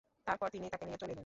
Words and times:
তারপর 0.27 0.47
তিনি 0.49 0.65
তাকে 0.69 0.85
নিয়ে 0.85 0.97
চলে 0.97 1.07
এলেন। 1.07 1.19